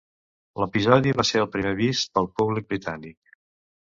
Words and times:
L'episodi 0.61 1.11
va 1.19 1.25
ser 1.31 1.41
el 1.41 1.49
primer 1.55 1.73
vist 1.81 2.13
pel 2.15 2.31
públic 2.39 2.71
britànic. 2.73 3.37